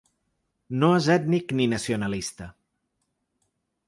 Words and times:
No 0.83 0.87
és 1.01 1.09
ètnic 1.15 1.53
ni 1.59 1.67
nacionalista. 1.73 2.47